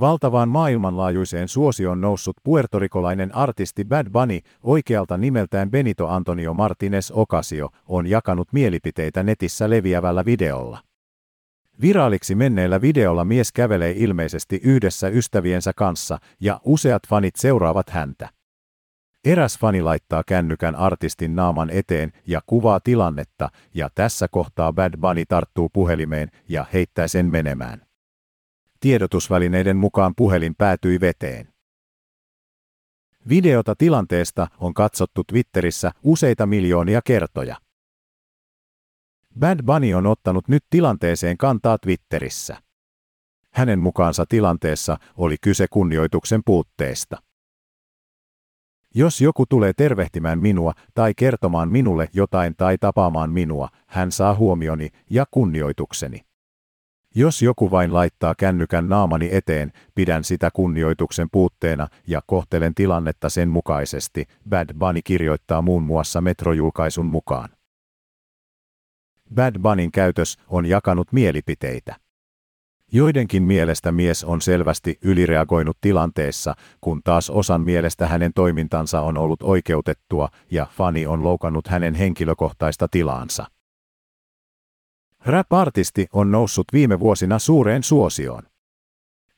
[0.00, 8.06] Valtavaan maailmanlaajuiseen suosioon noussut puertorikolainen artisti Bad Bunny, oikealta nimeltään Benito Antonio Martinez Ocasio, on
[8.06, 10.78] jakanut mielipiteitä netissä leviävällä videolla.
[11.80, 18.28] Viraaliksi menneellä videolla mies kävelee ilmeisesti yhdessä ystäviensä kanssa ja useat fanit seuraavat häntä.
[19.24, 25.24] Eräs fani laittaa kännykän artistin naaman eteen ja kuvaa tilannetta, ja tässä kohtaa Bad Bunny
[25.28, 27.83] tarttuu puhelimeen ja heittää sen menemään.
[28.84, 31.48] Tiedotusvälineiden mukaan puhelin päätyi veteen.
[33.28, 37.56] Videota tilanteesta on katsottu Twitterissä useita miljoonia kertoja.
[39.40, 42.56] Bad Bunny on ottanut nyt tilanteeseen kantaa Twitterissä.
[43.50, 47.16] Hänen mukaansa tilanteessa oli kyse kunnioituksen puutteesta.
[48.94, 54.88] Jos joku tulee tervehtimään minua tai kertomaan minulle jotain tai tapaamaan minua, hän saa huomioni
[55.10, 56.33] ja kunnioitukseni.
[57.16, 63.48] Jos joku vain laittaa kännykän naamani eteen, pidän sitä kunnioituksen puutteena ja kohtelen tilannetta sen
[63.48, 67.48] mukaisesti, Bad Bunny kirjoittaa muun muassa metrojulkaisun mukaan.
[69.34, 71.96] Bad Bunnyn käytös on jakanut mielipiteitä.
[72.92, 79.42] Joidenkin mielestä mies on selvästi ylireagoinut tilanteessa, kun taas osan mielestä hänen toimintansa on ollut
[79.42, 83.46] oikeutettua ja fani on loukannut hänen henkilökohtaista tilaansa.
[85.26, 88.42] Rap-artisti on noussut viime vuosina suureen suosioon.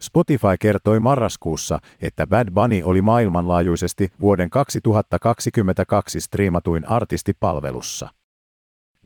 [0.02, 8.08] Spotify kertoi marraskuussa, että Bad Bunny oli maailmanlaajuisesti vuoden 2022 striimatuin artistipalvelussa.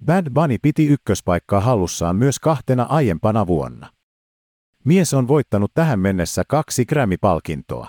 [0.05, 3.91] Bad Bunny piti ykköspaikkaa hallussaan myös kahtena aiempana vuonna.
[4.85, 7.89] Mies on voittanut tähän mennessä kaksi Grammy-palkintoa.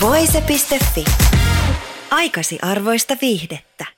[0.00, 1.04] Voise.fi.
[2.10, 3.97] Aikasi arvoista viihdettä.